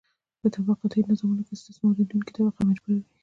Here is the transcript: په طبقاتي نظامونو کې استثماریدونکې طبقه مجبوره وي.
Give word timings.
په 0.41 0.47
طبقاتي 0.55 0.99
نظامونو 1.09 1.41
کې 1.47 1.53
استثماریدونکې 1.55 2.31
طبقه 2.37 2.61
مجبوره 2.69 2.97
وي. 3.05 3.07